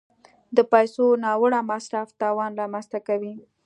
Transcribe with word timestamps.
د 0.55 0.57
پیسو 0.71 1.05
ناوړه 1.23 1.59
مصرف 1.71 2.07
تاوان 2.21 2.51
رامنځته 2.61 2.99
کوي. 3.07 3.33